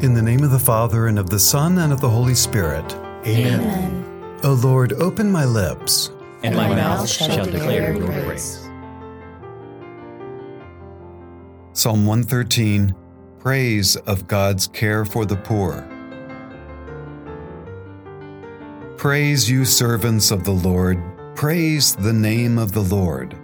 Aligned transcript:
In 0.00 0.14
the 0.14 0.22
name 0.22 0.44
of 0.44 0.52
the 0.52 0.58
Father, 0.60 1.08
and 1.08 1.18
of 1.18 1.28
the 1.28 1.40
Son, 1.40 1.78
and 1.78 1.92
of 1.92 2.00
the 2.00 2.08
Holy 2.08 2.34
Spirit. 2.34 2.94
Amen. 3.26 3.60
Amen. 3.60 4.40
O 4.44 4.52
Lord, 4.52 4.92
open 4.92 5.30
my 5.30 5.44
lips, 5.44 6.12
And 6.44 6.54
my 6.54 6.68
mouth 6.68 7.08
shall 7.08 7.44
declare 7.44 7.94
your 7.96 8.06
praise. 8.06 8.67
Psalm 11.78 12.04
113 12.06 12.92
Praise 13.38 13.94
of 13.94 14.26
God's 14.26 14.66
care 14.66 15.04
for 15.04 15.24
the 15.24 15.36
poor. 15.36 15.88
Praise 18.96 19.48
you, 19.48 19.64
servants 19.64 20.32
of 20.32 20.42
the 20.42 20.50
Lord. 20.50 21.00
Praise 21.36 21.94
the 21.94 22.12
name 22.12 22.58
of 22.58 22.72
the 22.72 22.80
Lord. 22.80 23.38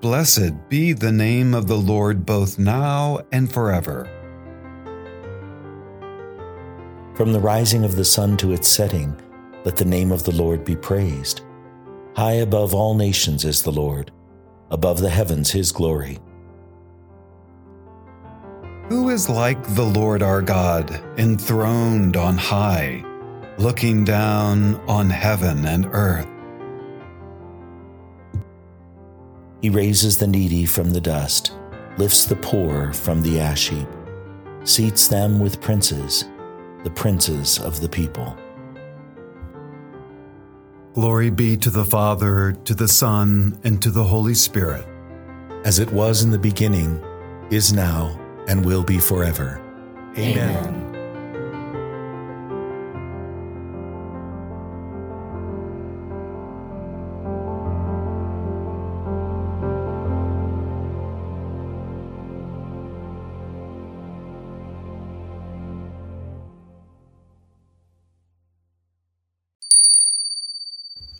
Blessed 0.00 0.68
be 0.68 0.92
the 0.94 1.12
name 1.12 1.54
of 1.54 1.68
the 1.68 1.76
Lord 1.76 2.26
both 2.26 2.58
now 2.58 3.20
and 3.30 3.52
forever. 3.52 4.10
From 7.14 7.32
the 7.32 7.38
rising 7.38 7.84
of 7.84 7.94
the 7.94 8.04
sun 8.04 8.36
to 8.38 8.50
its 8.50 8.66
setting, 8.66 9.16
let 9.64 9.76
the 9.76 9.84
name 9.84 10.10
of 10.10 10.24
the 10.24 10.34
Lord 10.34 10.64
be 10.64 10.74
praised. 10.74 11.42
High 12.16 12.42
above 12.42 12.74
all 12.74 12.96
nations 12.96 13.44
is 13.44 13.62
the 13.62 13.70
Lord, 13.70 14.10
above 14.72 14.98
the 14.98 15.08
heavens 15.08 15.52
his 15.52 15.70
glory. 15.70 16.18
Who 18.94 19.10
is 19.10 19.28
like 19.28 19.60
the 19.74 19.82
Lord 19.82 20.22
our 20.22 20.40
God, 20.40 20.88
enthroned 21.18 22.16
on 22.16 22.38
high, 22.38 23.04
looking 23.58 24.04
down 24.04 24.76
on 24.86 25.10
heaven 25.10 25.66
and 25.66 25.86
earth? 25.86 26.28
He 29.60 29.68
raises 29.68 30.16
the 30.16 30.28
needy 30.28 30.64
from 30.64 30.92
the 30.92 31.00
dust, 31.00 31.54
lifts 31.98 32.24
the 32.24 32.36
poor 32.36 32.92
from 32.92 33.20
the 33.20 33.40
ash 33.40 33.68
heap, 33.68 33.88
seats 34.62 35.08
them 35.08 35.40
with 35.40 35.60
princes, 35.60 36.26
the 36.84 36.90
princes 36.90 37.58
of 37.58 37.80
the 37.80 37.88
people. 37.88 38.36
Glory 40.92 41.30
be 41.30 41.56
to 41.56 41.70
the 41.70 41.84
Father, 41.84 42.52
to 42.64 42.76
the 42.76 42.86
Son, 42.88 43.58
and 43.64 43.82
to 43.82 43.90
the 43.90 44.04
Holy 44.04 44.34
Spirit. 44.34 44.86
As 45.64 45.80
it 45.80 45.90
was 45.90 46.22
in 46.22 46.30
the 46.30 46.38
beginning, 46.38 47.04
is 47.50 47.72
now, 47.72 48.20
and 48.48 48.64
will 48.64 48.82
be 48.82 48.98
forever. 48.98 49.60
Amen. 50.16 50.94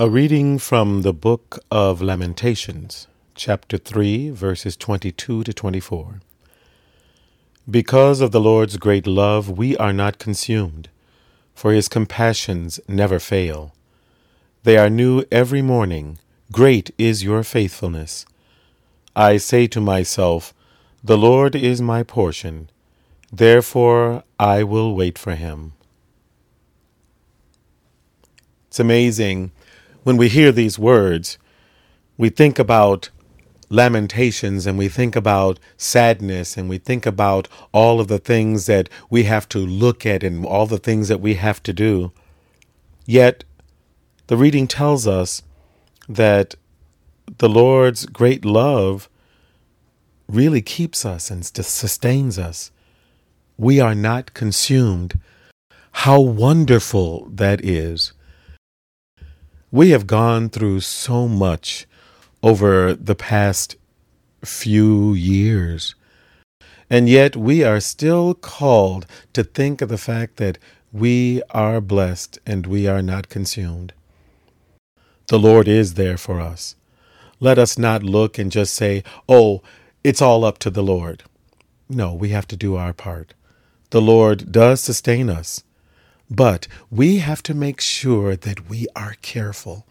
A 0.00 0.08
reading 0.08 0.60
from 0.60 1.02
the 1.02 1.12
book 1.12 1.58
of 1.72 2.00
Lamentations, 2.00 3.08
chapter 3.34 3.76
3, 3.76 4.30
verses 4.30 4.76
22 4.76 5.42
to 5.42 5.52
24. 5.52 6.20
Because 7.70 8.22
of 8.22 8.30
the 8.30 8.40
Lord's 8.40 8.78
great 8.78 9.06
love, 9.06 9.50
we 9.58 9.76
are 9.76 9.92
not 9.92 10.18
consumed, 10.18 10.88
for 11.54 11.72
his 11.72 11.86
compassions 11.86 12.80
never 12.88 13.18
fail. 13.18 13.74
They 14.62 14.78
are 14.78 14.88
new 14.88 15.24
every 15.30 15.60
morning. 15.60 16.18
Great 16.50 16.90
is 16.96 17.22
your 17.22 17.42
faithfulness. 17.42 18.24
I 19.14 19.36
say 19.36 19.66
to 19.66 19.82
myself, 19.82 20.54
The 21.04 21.18
Lord 21.18 21.54
is 21.54 21.82
my 21.82 22.02
portion. 22.02 22.70
Therefore 23.30 24.24
I 24.40 24.62
will 24.62 24.94
wait 24.94 25.18
for 25.18 25.34
him. 25.34 25.74
It's 28.68 28.80
amazing 28.80 29.52
when 30.04 30.16
we 30.16 30.28
hear 30.28 30.52
these 30.52 30.78
words, 30.78 31.36
we 32.16 32.30
think 32.30 32.58
about 32.58 33.10
lamentations 33.70 34.66
and 34.66 34.78
we 34.78 34.88
think 34.88 35.14
about 35.14 35.58
sadness 35.76 36.56
and 36.56 36.68
we 36.68 36.78
think 36.78 37.06
about 37.06 37.48
all 37.72 38.00
of 38.00 38.08
the 38.08 38.18
things 38.18 38.66
that 38.66 38.88
we 39.10 39.24
have 39.24 39.48
to 39.50 39.58
look 39.58 40.06
at 40.06 40.22
and 40.22 40.44
all 40.44 40.66
the 40.66 40.78
things 40.78 41.08
that 41.08 41.20
we 41.20 41.34
have 41.34 41.62
to 41.62 41.72
do. 41.72 42.12
Yet, 43.06 43.44
the 44.26 44.36
reading 44.36 44.66
tells 44.66 45.06
us 45.06 45.42
that 46.08 46.54
the 47.38 47.48
Lord's 47.48 48.06
great 48.06 48.44
love 48.44 49.08
really 50.28 50.62
keeps 50.62 51.04
us 51.04 51.30
and 51.30 51.44
sustains 51.44 52.38
us. 52.38 52.70
We 53.56 53.80
are 53.80 53.94
not 53.94 54.34
consumed. 54.34 55.18
How 55.92 56.20
wonderful 56.20 57.28
that 57.30 57.64
is. 57.64 58.12
We 59.70 59.90
have 59.90 60.06
gone 60.06 60.48
through 60.48 60.80
so 60.80 61.28
much 61.28 61.86
over 62.42 62.94
the 62.94 63.14
past 63.14 63.76
few 64.44 65.14
years. 65.14 65.94
And 66.90 67.08
yet 67.08 67.36
we 67.36 67.62
are 67.64 67.80
still 67.80 68.34
called 68.34 69.06
to 69.32 69.44
think 69.44 69.82
of 69.82 69.88
the 69.88 69.98
fact 69.98 70.36
that 70.36 70.58
we 70.92 71.42
are 71.50 71.80
blessed 71.80 72.38
and 72.46 72.66
we 72.66 72.86
are 72.86 73.02
not 73.02 73.28
consumed. 73.28 73.92
The 75.26 75.38
Lord 75.38 75.68
is 75.68 75.94
there 75.94 76.16
for 76.16 76.40
us. 76.40 76.76
Let 77.40 77.58
us 77.58 77.76
not 77.76 78.02
look 78.02 78.38
and 78.38 78.50
just 78.50 78.74
say, 78.74 79.04
oh, 79.28 79.62
it's 80.02 80.22
all 80.22 80.44
up 80.44 80.58
to 80.60 80.70
the 80.70 80.82
Lord. 80.82 81.24
No, 81.88 82.14
we 82.14 82.30
have 82.30 82.48
to 82.48 82.56
do 82.56 82.76
our 82.76 82.92
part. 82.92 83.34
The 83.90 84.00
Lord 84.00 84.50
does 84.50 84.80
sustain 84.80 85.28
us. 85.28 85.62
But 86.30 86.68
we 86.90 87.18
have 87.18 87.42
to 87.44 87.54
make 87.54 87.80
sure 87.80 88.36
that 88.36 88.68
we 88.68 88.86
are 88.94 89.16
careful. 89.22 89.86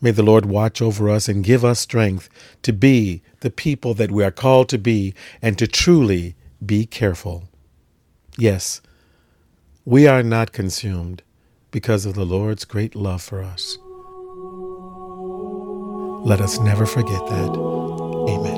May 0.00 0.12
the 0.12 0.22
Lord 0.22 0.46
watch 0.46 0.80
over 0.80 1.10
us 1.10 1.28
and 1.28 1.42
give 1.44 1.64
us 1.64 1.80
strength 1.80 2.28
to 2.62 2.72
be 2.72 3.22
the 3.40 3.50
people 3.50 3.94
that 3.94 4.10
we 4.10 4.22
are 4.24 4.30
called 4.30 4.68
to 4.70 4.78
be 4.78 5.14
and 5.42 5.58
to 5.58 5.66
truly 5.66 6.36
be 6.64 6.86
careful. 6.86 7.48
Yes, 8.36 8.80
we 9.84 10.06
are 10.06 10.22
not 10.22 10.52
consumed 10.52 11.22
because 11.70 12.06
of 12.06 12.14
the 12.14 12.24
Lord's 12.26 12.64
great 12.64 12.94
love 12.94 13.22
for 13.22 13.42
us. 13.42 13.78
Let 16.24 16.40
us 16.40 16.58
never 16.60 16.86
forget 16.86 17.26
that. 17.26 17.50
Amen. 18.28 18.57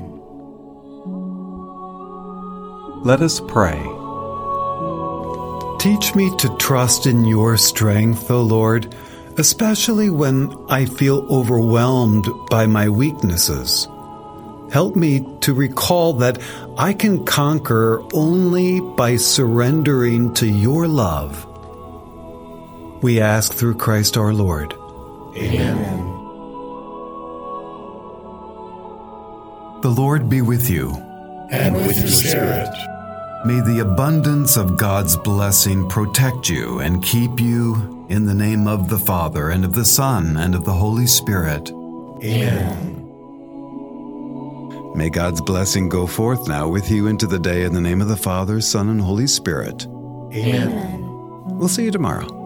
Let 3.03 3.21
us 3.21 3.39
pray. 3.39 3.81
Teach 5.79 6.13
me 6.13 6.29
to 6.37 6.55
trust 6.59 7.07
in 7.07 7.25
your 7.25 7.57
strength, 7.57 8.29
O 8.29 8.43
Lord, 8.43 8.93
especially 9.37 10.11
when 10.11 10.55
I 10.69 10.85
feel 10.85 11.25
overwhelmed 11.33 12.27
by 12.51 12.67
my 12.67 12.89
weaknesses. 12.89 13.87
Help 14.71 14.95
me 14.95 15.25
to 15.39 15.55
recall 15.55 16.13
that 16.13 16.39
I 16.77 16.93
can 16.93 17.25
conquer 17.25 18.03
only 18.13 18.79
by 18.79 19.15
surrendering 19.15 20.35
to 20.35 20.45
your 20.45 20.87
love. 20.87 21.47
We 23.01 23.19
ask 23.19 23.51
through 23.53 23.77
Christ 23.77 24.15
our 24.15 24.31
Lord. 24.31 24.75
Amen. 25.35 25.97
The 29.81 29.89
Lord 29.89 30.29
be 30.29 30.43
with 30.43 30.69
you. 30.69 30.91
And 31.49 31.75
with 31.75 31.97
your 31.97 32.07
spirit. 32.07 32.69
May 33.43 33.59
the 33.59 33.79
abundance 33.79 34.55
of 34.55 34.77
God's 34.77 35.17
blessing 35.17 35.89
protect 35.89 36.47
you 36.47 36.79
and 36.79 37.03
keep 37.03 37.39
you 37.39 38.05
in 38.07 38.25
the 38.25 38.35
name 38.35 38.67
of 38.67 38.87
the 38.87 38.99
Father 38.99 39.49
and 39.49 39.65
of 39.65 39.73
the 39.73 39.83
Son 39.83 40.37
and 40.37 40.53
of 40.53 40.63
the 40.63 40.73
Holy 40.73 41.07
Spirit. 41.07 41.71
Amen. 42.23 42.97
May 44.95 45.09
God's 45.09 45.41
blessing 45.41 45.89
go 45.89 46.05
forth 46.05 46.47
now 46.47 46.67
with 46.67 46.91
you 46.91 47.07
into 47.07 47.25
the 47.25 47.39
day 47.39 47.63
in 47.63 47.73
the 47.73 47.81
name 47.81 47.99
of 47.99 48.09
the 48.09 48.15
Father, 48.15 48.61
Son, 48.61 48.89
and 48.89 49.01
Holy 49.01 49.25
Spirit. 49.25 49.87
Amen. 50.33 51.57
We'll 51.57 51.67
see 51.67 51.85
you 51.85 51.91
tomorrow. 51.91 52.40